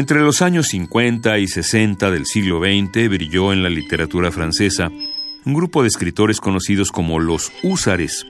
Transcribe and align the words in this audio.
Entre 0.00 0.22
los 0.22 0.40
años 0.40 0.68
50 0.68 1.38
y 1.40 1.46
60 1.46 2.10
del 2.10 2.24
siglo 2.24 2.58
XX 2.60 3.10
brilló 3.10 3.52
en 3.52 3.62
la 3.62 3.68
literatura 3.68 4.32
francesa 4.32 4.88
un 4.88 5.52
grupo 5.52 5.82
de 5.82 5.88
escritores 5.88 6.40
conocidos 6.40 6.90
como 6.90 7.18
los 7.18 7.52
húsares, 7.62 8.24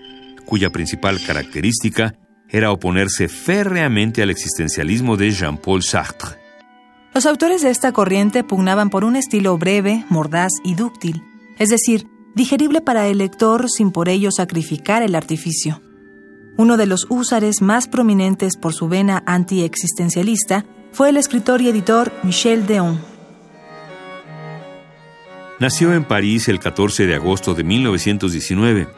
cuya 0.45 0.71
principal 0.71 1.23
característica 1.25 2.17
era 2.49 2.73
oponerse 2.73 3.29
férreamente 3.29 4.21
al 4.21 4.31
existencialismo 4.31 5.17
de 5.17 5.31
Jean-Paul 5.31 5.85
Sartre. 5.85 6.41
Los 7.15 7.25
autores 7.25 7.63
de 7.63 7.71
esta 7.71 7.93
corriente 7.93 8.43
pugnaban 8.43 8.91
por 8.91 9.05
un 9.05 9.15
estilo 9.15 9.57
breve, 9.57 10.05
mordaz 10.09 10.51
y 10.65 10.75
dúctil, 10.75 11.23
es 11.57 11.69
decir, 11.69 12.09
digerible 12.35 12.81
para 12.81 13.07
el 13.07 13.19
lector 13.19 13.71
sin 13.71 13.93
por 13.93 14.09
ello 14.09 14.33
sacrificar 14.33 15.05
el 15.05 15.15
artificio. 15.15 15.81
Uno 16.57 16.77
de 16.77 16.87
los 16.87 17.07
húsares 17.09 17.63
más 17.63 17.87
prominentes 17.87 18.57
por 18.57 18.75
su 18.75 18.89
vena 18.89 19.23
anti-existencialista 19.25 20.67
fue 20.93 21.11
el 21.11 21.17
escritor 21.17 21.61
y 21.61 21.69
editor 21.69 22.13
Michel 22.23 22.67
Deon. 22.67 23.01
Nació 25.59 25.93
en 25.93 26.05
París 26.05 26.49
el 26.49 26.59
14 26.59 27.07
de 27.07 27.15
agosto 27.15 27.55
de 27.55 27.65
1919. 27.65 28.89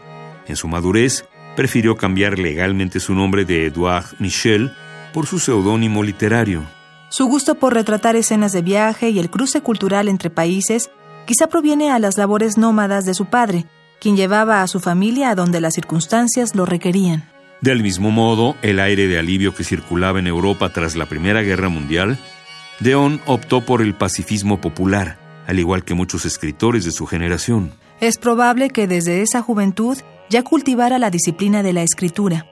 En 0.47 0.57
su 0.57 0.69
madurez, 0.69 1.25
prefirió 1.57 1.97
cambiar 1.97 2.39
legalmente 2.39 3.01
su 3.01 3.15
nombre 3.15 3.45
de 3.45 3.67
Edouard 3.67 4.07
Michel 4.19 4.73
por 5.13 5.27
su 5.27 5.39
seudónimo 5.39 6.03
literario. 6.03 6.63
Su 7.11 7.27
gusto 7.27 7.57
por 7.57 7.75
retratar 7.75 8.17
escenas 8.17 8.53
de 8.53 8.63
viaje 8.63 9.11
y 9.11 9.19
el 9.19 9.29
cruce 9.29 9.61
cultural 9.61 10.09
entre 10.09 10.31
países 10.31 10.91
quizá 11.27 11.49
proviene 11.49 11.91
a 11.91 11.99
las 11.99 12.17
labores 12.17 12.57
nómadas 12.57 13.05
de 13.05 13.15
su 13.15 13.27
padre, 13.27 13.67
quien 14.01 14.17
llevaba 14.17 14.63
a 14.63 14.67
su 14.67 14.81
familia 14.81 15.31
a 15.31 15.35
donde 15.35 15.61
las 15.61 15.75
circunstancias 15.75 16.55
lo 16.55 16.65
requerían. 16.65 17.32
Del 17.63 17.81
mismo 17.81 18.11
modo, 18.11 18.57
el 18.63 18.81
aire 18.81 19.07
de 19.07 19.21
alivio 19.21 19.55
que 19.55 19.63
circulaba 19.63 20.19
en 20.19 20.27
Europa 20.27 20.71
tras 20.71 20.97
la 20.97 21.07
Primera 21.07 21.43
Guerra 21.43 21.69
Mundial, 21.69 22.19
Deón 22.81 23.21
optó 23.25 23.65
por 23.65 23.83
el 23.83 23.95
pacifismo 23.95 24.61
popular, 24.61 25.17
al 25.47 25.61
igual 25.61 25.85
que 25.85 25.95
muchos 25.95 26.25
escritores 26.25 26.85
de 26.85 26.91
su 26.91 27.07
generación. 27.07 27.71
Es 28.01 28.19
probable 28.19 28.71
que 28.71 28.89
desde 28.89 29.23
esa 29.23 29.43
juventud 29.43 29.97
ya 30.29 30.43
cultivara 30.43 30.99
la 30.99 31.11
disciplina 31.11 31.63
de 31.63 31.73
la 31.73 31.85
escritura. 31.85 32.47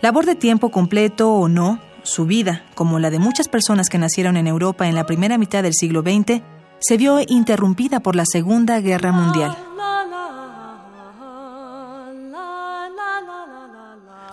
Labor 0.00 0.26
de 0.26 0.36
tiempo 0.36 0.70
completo 0.70 1.32
o 1.32 1.48
no, 1.48 1.80
su 2.04 2.26
vida, 2.26 2.64
como 2.76 3.00
la 3.00 3.10
de 3.10 3.18
muchas 3.18 3.48
personas 3.48 3.88
que 3.88 3.98
nacieron 3.98 4.36
en 4.36 4.46
Europa 4.46 4.86
en 4.86 4.94
la 4.94 5.06
primera 5.06 5.38
mitad 5.38 5.64
del 5.64 5.74
siglo 5.74 6.02
XX, 6.02 6.40
se 6.78 6.96
vio 6.96 7.18
interrumpida 7.26 7.98
por 7.98 8.14
la 8.14 8.26
Segunda 8.26 8.80
Guerra 8.80 9.10
Mundial. 9.10 9.56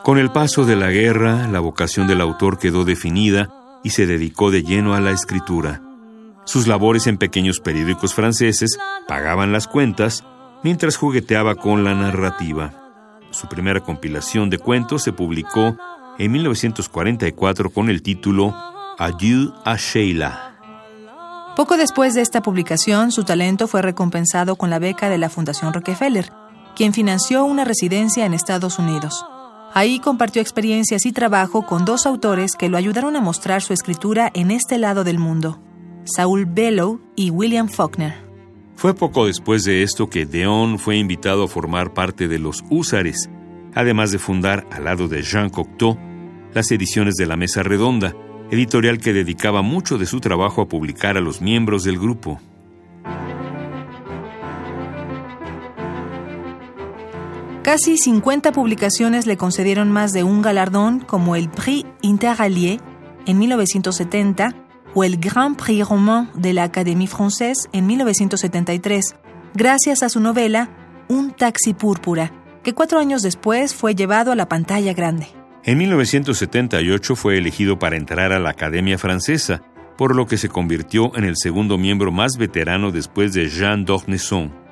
Con 0.10 0.18
el 0.18 0.32
paso 0.32 0.66
de 0.66 0.76
la 0.76 0.90
guerra, 0.90 1.48
la 1.48 1.60
vocación 1.60 2.08
del 2.08 2.20
autor 2.20 2.58
quedó 2.58 2.84
definida 2.84 3.52
y 3.84 3.92
se 3.92 4.08
dedicó 4.08 4.50
de 4.50 4.64
lleno 4.64 4.96
a 4.96 5.00
la 5.00 5.12
escritura. 5.12 5.84
Sus 6.46 6.66
labores 6.66 7.06
en 7.06 7.20
pequeños 7.20 7.60
periódicos 7.60 8.16
franceses 8.16 8.80
pagaban 9.08 9.52
las 9.52 9.68
cuentas 9.68 10.24
mientras 10.64 10.98
jugueteaba 10.98 11.54
con 11.54 11.84
la 11.84 11.94
narrativa. 11.94 12.74
Su 13.30 13.48
primera 13.48 13.82
compilación 13.82 14.50
de 14.50 14.58
cuentos 14.58 15.04
se 15.04 15.14
publicó 15.14 15.78
en 16.18 16.32
1944 16.32 17.70
con 17.70 17.92
el 17.92 18.02
título 18.02 18.56
Adieu 18.98 19.54
a 19.64 19.76
Sheila. 19.76 20.56
Poco 21.56 21.78
después 21.78 22.16
de 22.16 22.22
esta 22.22 22.42
publicación, 22.42 23.12
su 23.12 23.26
talento 23.26 23.68
fue 23.68 23.84
recompensado 23.84 24.56
con 24.56 24.72
la 24.72 24.80
beca 24.80 25.08
de 25.08 25.20
la 25.20 25.30
Fundación 25.30 25.72
Rockefeller, 25.72 26.32
quien 26.76 26.94
financió 26.94 27.46
una 27.46 27.64
residencia 27.64 28.26
en 28.26 28.34
Estados 28.34 28.80
Unidos. 28.80 29.24
Ahí 29.74 30.00
compartió 30.00 30.42
experiencias 30.42 31.06
y 31.06 31.12
trabajo 31.12 31.66
con 31.66 31.86
dos 31.86 32.06
autores 32.06 32.56
que 32.56 32.70
lo 32.70 32.78
ayudaron 32.78 33.16
a 33.16 33.22
mostrar 33.22 33.62
su 33.62 33.74
escritura 33.74 34.32
en 34.34 34.52
este 34.52 34.78
lado 34.78 35.04
del 35.04 35.20
mundo, 35.20 35.62
Saul 36.06 36.46
Bellow 36.46 37.00
y 37.16 37.30
William 37.30 37.70
Faulkner. 37.70 38.14
Fue 38.76 38.96
poco 38.96 39.28
después 39.28 39.64
de 39.66 39.84
esto 39.84 40.10
que 40.10 40.26
Deon 40.26 40.80
fue 40.80 40.98
invitado 40.98 41.44
a 41.44 41.48
formar 41.48 41.94
parte 41.94 42.28
de 42.28 42.40
los 42.40 42.64
Húsares, 42.70 43.30
además 43.76 44.12
de 44.12 44.20
fundar, 44.20 44.66
al 44.72 44.86
lado 44.86 45.08
de 45.08 45.22
Jean 45.22 45.50
Cocteau, 45.50 45.98
las 46.54 46.72
ediciones 46.72 47.16
de 47.16 47.28
La 47.28 47.36
Mesa 47.36 47.62
Redonda, 47.62 48.16
editorial 48.50 48.98
que 48.98 49.14
dedicaba 49.14 49.62
mucho 49.62 49.98
de 49.98 50.06
su 50.06 50.20
trabajo 50.20 50.62
a 50.62 50.68
publicar 50.68 51.18
a 51.18 51.22
los 51.22 51.42
miembros 51.42 51.84
del 51.84 52.00
grupo. 52.00 52.40
Casi 57.70 58.00
50 58.00 58.52
publicaciones 58.52 59.28
le 59.28 59.38
concedieron 59.38 59.92
más 59.92 60.12
de 60.12 60.24
un 60.24 60.42
galardón 60.42 61.02
como 61.02 61.36
el 61.36 61.52
Prix 61.52 61.86
Interallié 62.02 62.80
en 63.28 63.38
1970 63.38 64.56
o 64.96 65.04
el 65.04 65.18
Grand 65.18 65.56
Prix 65.56 65.88
Roman 65.88 66.32
de 66.34 66.54
la 66.54 66.64
Académie 66.64 67.08
Française 67.08 67.70
en 67.72 67.86
1973, 67.86 69.16
gracias 69.54 70.02
a 70.02 70.10
su 70.10 70.20
novela 70.20 70.72
Un 71.10 71.30
taxi 71.30 71.76
púrpura, 71.76 72.32
que 72.64 72.74
cuatro 72.74 72.98
años 72.98 73.22
después 73.22 73.76
fue 73.76 73.94
llevado 73.94 74.32
a 74.32 74.36
la 74.36 74.50
pantalla 74.50 74.94
grande. 74.94 75.28
En 75.64 75.78
1978 75.78 77.16
fue 77.16 77.38
elegido 77.38 77.78
para 77.78 77.98
entrar 77.98 78.34
a 78.34 78.40
la 78.40 78.50
Academia 78.50 78.98
Francesa, 78.98 79.62
por 79.96 80.16
lo 80.16 80.26
que 80.26 80.38
se 80.38 80.50
convirtió 80.50 81.16
en 81.16 81.24
el 81.24 81.38
segundo 81.38 81.78
miembro 81.78 82.12
más 82.12 82.36
veterano 82.36 82.92
después 82.92 83.32
de 83.34 83.48
Jean 83.48 83.86
d'Ormesson. 83.86 84.69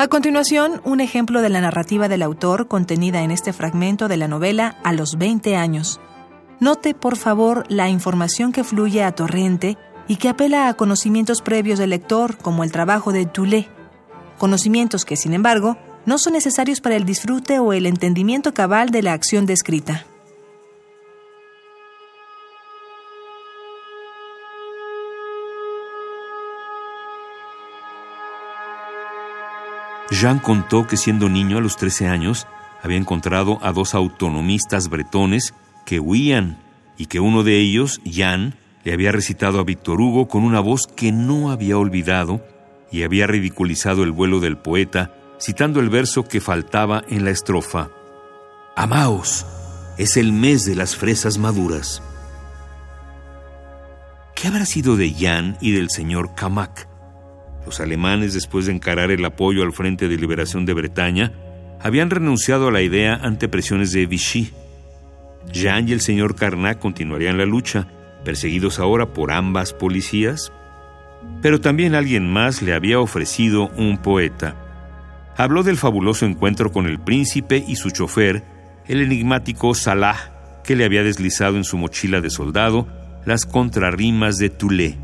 A 0.00 0.06
continuación, 0.06 0.80
un 0.84 1.00
ejemplo 1.00 1.42
de 1.42 1.48
la 1.48 1.60
narrativa 1.60 2.06
del 2.06 2.22
autor 2.22 2.68
contenida 2.68 3.22
en 3.22 3.32
este 3.32 3.52
fragmento 3.52 4.06
de 4.06 4.16
la 4.16 4.28
novela 4.28 4.78
A 4.84 4.92
los 4.92 5.18
20 5.18 5.56
años. 5.56 6.00
Note, 6.60 6.94
por 6.94 7.16
favor, 7.16 7.64
la 7.68 7.88
información 7.88 8.52
que 8.52 8.62
fluye 8.62 9.02
a 9.02 9.10
torrente 9.10 9.76
y 10.06 10.14
que 10.14 10.28
apela 10.28 10.68
a 10.68 10.74
conocimientos 10.74 11.42
previos 11.42 11.80
del 11.80 11.90
lector, 11.90 12.38
como 12.38 12.62
el 12.62 12.70
trabajo 12.70 13.10
de 13.10 13.26
Toulet. 13.26 13.68
Conocimientos 14.38 15.04
que, 15.04 15.16
sin 15.16 15.34
embargo, 15.34 15.76
no 16.06 16.18
son 16.18 16.34
necesarios 16.34 16.80
para 16.80 16.94
el 16.94 17.04
disfrute 17.04 17.58
o 17.58 17.72
el 17.72 17.84
entendimiento 17.84 18.54
cabal 18.54 18.90
de 18.90 19.02
la 19.02 19.14
acción 19.14 19.46
descrita. 19.46 20.06
Jean 30.10 30.38
contó 30.38 30.86
que 30.86 30.96
siendo 30.96 31.28
niño 31.28 31.58
a 31.58 31.60
los 31.60 31.76
13 31.76 32.08
años 32.08 32.46
había 32.82 32.96
encontrado 32.96 33.58
a 33.62 33.72
dos 33.72 33.94
autonomistas 33.94 34.88
bretones 34.88 35.54
que 35.84 36.00
huían 36.00 36.58
y 36.96 37.06
que 37.06 37.20
uno 37.20 37.42
de 37.42 37.58
ellos, 37.58 38.00
Jan, 38.10 38.54
le 38.84 38.92
había 38.92 39.12
recitado 39.12 39.60
a 39.60 39.64
Víctor 39.64 40.00
Hugo 40.00 40.28
con 40.28 40.44
una 40.44 40.60
voz 40.60 40.86
que 40.86 41.12
no 41.12 41.50
había 41.50 41.76
olvidado 41.76 42.42
y 42.90 43.02
había 43.02 43.26
ridiculizado 43.26 44.02
el 44.02 44.12
vuelo 44.12 44.40
del 44.40 44.56
poeta 44.56 45.14
citando 45.40 45.80
el 45.80 45.88
verso 45.88 46.24
que 46.24 46.40
faltaba 46.40 47.04
en 47.08 47.24
la 47.24 47.30
estrofa. 47.30 47.90
Amaos, 48.76 49.46
es 49.98 50.16
el 50.16 50.32
mes 50.32 50.64
de 50.64 50.74
las 50.74 50.96
fresas 50.96 51.38
maduras. 51.38 52.02
¿Qué 54.34 54.48
habrá 54.48 54.66
sido 54.66 54.96
de 54.96 55.12
Jan 55.12 55.58
y 55.60 55.72
del 55.72 55.90
señor 55.90 56.34
Kamak? 56.34 56.87
Los 57.64 57.80
alemanes, 57.80 58.34
después 58.34 58.66
de 58.66 58.72
encarar 58.72 59.10
el 59.10 59.24
apoyo 59.24 59.62
al 59.62 59.72
Frente 59.72 60.08
de 60.08 60.16
Liberación 60.16 60.64
de 60.64 60.74
Bretaña, 60.74 61.32
habían 61.80 62.10
renunciado 62.10 62.68
a 62.68 62.72
la 62.72 62.82
idea 62.82 63.14
ante 63.14 63.48
presiones 63.48 63.92
de 63.92 64.06
Vichy. 64.06 64.52
Jean 65.52 65.88
y 65.88 65.92
el 65.92 66.00
señor 66.00 66.34
Carnat 66.34 66.78
continuarían 66.78 67.38
la 67.38 67.46
lucha, 67.46 67.88
perseguidos 68.24 68.78
ahora 68.78 69.12
por 69.12 69.32
ambas 69.32 69.72
policías. 69.72 70.52
Pero 71.42 71.60
también 71.60 71.94
alguien 71.94 72.30
más 72.30 72.62
le 72.62 72.74
había 72.74 73.00
ofrecido 73.00 73.68
un 73.76 73.98
poeta. 73.98 74.56
Habló 75.36 75.62
del 75.62 75.76
fabuloso 75.76 76.26
encuentro 76.26 76.72
con 76.72 76.86
el 76.86 76.98
príncipe 76.98 77.64
y 77.66 77.76
su 77.76 77.90
chofer, 77.90 78.42
el 78.86 79.02
enigmático 79.02 79.74
Salah, 79.74 80.62
que 80.64 80.74
le 80.74 80.84
había 80.84 81.04
deslizado 81.04 81.56
en 81.56 81.64
su 81.64 81.78
mochila 81.78 82.20
de 82.20 82.30
soldado 82.30 82.88
las 83.24 83.46
contrarrimas 83.46 84.38
de 84.38 84.50
Toulé. 84.50 84.98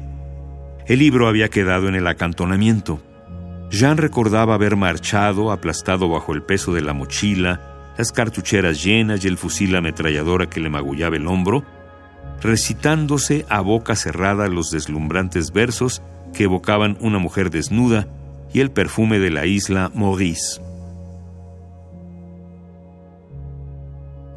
El 0.86 0.98
libro 0.98 1.28
había 1.28 1.48
quedado 1.48 1.88
en 1.88 1.94
el 1.94 2.06
acantonamiento. 2.06 3.00
Jean 3.70 3.96
recordaba 3.96 4.54
haber 4.54 4.76
marchado, 4.76 5.50
aplastado 5.50 6.10
bajo 6.10 6.34
el 6.34 6.42
peso 6.42 6.74
de 6.74 6.82
la 6.82 6.92
mochila, 6.92 7.94
las 7.96 8.12
cartucheras 8.12 8.84
llenas 8.84 9.24
y 9.24 9.28
el 9.28 9.38
fusil 9.38 9.74
ametralladora 9.76 10.50
que 10.50 10.60
le 10.60 10.68
magullaba 10.68 11.16
el 11.16 11.26
hombro, 11.26 11.64
recitándose 12.42 13.46
a 13.48 13.60
boca 13.62 13.96
cerrada 13.96 14.48
los 14.48 14.70
deslumbrantes 14.70 15.52
versos 15.52 16.02
que 16.34 16.44
evocaban 16.44 16.98
una 17.00 17.18
mujer 17.18 17.50
desnuda 17.50 18.06
y 18.52 18.60
el 18.60 18.70
perfume 18.70 19.18
de 19.18 19.30
la 19.30 19.46
isla 19.46 19.90
Maurice. 19.94 20.60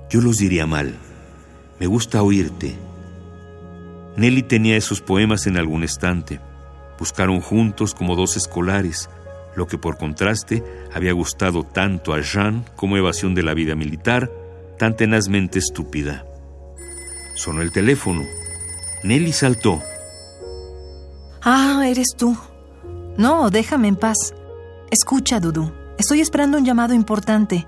Yo 0.10 0.22
los 0.22 0.38
diría 0.38 0.66
mal. 0.66 0.96
Me 1.80 1.88
gusta 1.88 2.24
oírte, 2.24 2.76
Nelly 4.18 4.42
tenía 4.42 4.76
esos 4.76 5.00
poemas 5.00 5.46
en 5.46 5.58
algún 5.58 5.84
estante. 5.84 6.42
Buscaron 6.98 7.40
juntos 7.40 7.94
como 7.94 8.16
dos 8.16 8.36
escolares, 8.36 9.10
lo 9.56 9.68
que 9.68 9.78
por 9.78 9.98
contraste 9.98 10.64
había 10.94 11.14
gustado 11.14 11.64
tanto 11.64 12.14
a 12.14 12.22
Jean 12.22 12.66
como 12.76 12.98
evasión 12.98 13.36
de 13.36 13.44
la 13.44 13.54
vida 13.54 13.76
militar, 13.76 14.32
tan 14.80 14.96
tenazmente 14.96 15.60
estúpida. 15.60 16.26
Sonó 17.36 17.62
el 17.62 17.72
teléfono. 17.72 18.24
Nelly 19.04 19.32
saltó. 19.32 19.82
Ah, 21.44 21.86
eres 21.88 22.16
tú. 22.18 22.36
No, 23.18 23.52
déjame 23.52 23.88
en 23.88 23.96
paz. 23.96 24.34
Escucha, 24.90 25.40
Dudu. 25.40 25.72
Estoy 26.00 26.22
esperando 26.22 26.58
un 26.58 26.66
llamado 26.66 26.96
importante. 26.96 27.68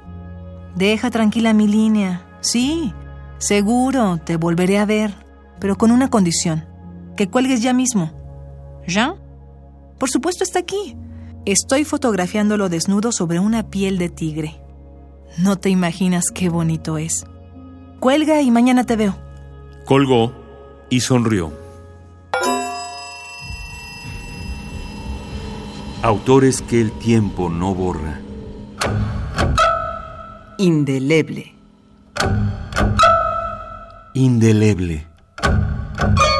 Deja 0.75 1.11
tranquila 1.11 1.53
mi 1.53 1.67
línea. 1.67 2.25
Sí, 2.41 2.93
seguro, 3.37 4.19
te 4.23 4.35
volveré 4.37 4.79
a 4.79 4.85
ver, 4.85 5.13
pero 5.59 5.77
con 5.77 5.91
una 5.91 6.09
condición. 6.09 6.65
Que 7.15 7.27
cuelgues 7.29 7.61
ya 7.61 7.73
mismo. 7.73 8.11
¿Ya? 8.87 9.15
Por 9.97 10.09
supuesto 10.09 10.43
está 10.43 10.59
aquí. 10.59 10.95
Estoy 11.45 11.83
fotografiándolo 11.83 12.69
desnudo 12.69 13.11
sobre 13.11 13.39
una 13.39 13.69
piel 13.69 13.97
de 13.97 14.09
tigre. 14.09 14.61
No 15.37 15.57
te 15.57 15.69
imaginas 15.69 16.25
qué 16.33 16.49
bonito 16.49 16.97
es. 16.97 17.25
Cuelga 17.99 18.41
y 18.41 18.51
mañana 18.51 18.83
te 18.85 18.95
veo. 18.95 19.15
Colgó 19.85 20.33
y 20.89 21.01
sonrió. 21.01 21.51
Autores 26.01 26.61
que 26.61 26.79
el 26.79 26.91
tiempo 26.93 27.49
no 27.49 27.75
borra. 27.75 28.21
Indeleble. 30.57 31.53
Indeleble. 34.13 35.08
Thank 35.99 36.19
you. 36.19 36.38